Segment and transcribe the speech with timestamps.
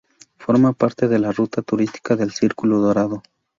[0.39, 3.21] Forma parte de la ruta turística del Círculo Dorado.